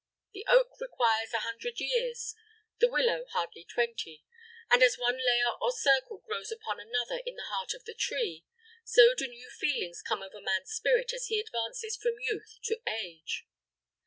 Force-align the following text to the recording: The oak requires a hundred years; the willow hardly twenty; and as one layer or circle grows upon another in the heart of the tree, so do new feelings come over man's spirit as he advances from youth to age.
The 0.33 0.43
oak 0.49 0.79
requires 0.79 1.31
a 1.31 1.41
hundred 1.41 1.79
years; 1.79 2.33
the 2.79 2.89
willow 2.89 3.23
hardly 3.33 3.63
twenty; 3.63 4.25
and 4.71 4.81
as 4.81 4.97
one 4.97 5.17
layer 5.19 5.51
or 5.61 5.71
circle 5.71 6.23
grows 6.25 6.51
upon 6.51 6.79
another 6.79 7.21
in 7.23 7.35
the 7.35 7.43
heart 7.43 7.75
of 7.75 7.85
the 7.85 7.93
tree, 7.93 8.43
so 8.83 9.13
do 9.15 9.27
new 9.27 9.51
feelings 9.51 10.01
come 10.01 10.23
over 10.23 10.41
man's 10.41 10.71
spirit 10.71 11.13
as 11.13 11.27
he 11.27 11.39
advances 11.39 11.95
from 11.97 12.13
youth 12.19 12.57
to 12.63 12.81
age. 12.89 13.45